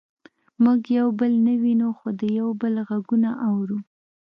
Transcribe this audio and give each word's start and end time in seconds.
موږ 0.63 0.79
یو 0.99 1.07
بل 1.19 1.31
نه 1.45 1.53
وینو 1.63 1.89
خو 1.97 2.07
د 2.19 2.21
یو 2.39 2.49
بل 2.61 2.73
غږونه 2.87 3.29
اورو 3.47 3.77